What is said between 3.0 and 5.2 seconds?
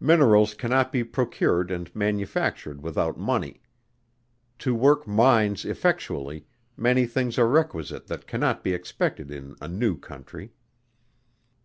money. To work